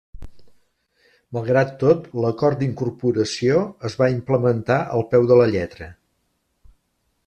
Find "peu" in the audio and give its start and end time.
5.13-5.33